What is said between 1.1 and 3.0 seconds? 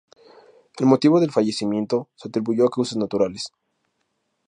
del fallecimiento se atribuyó a causas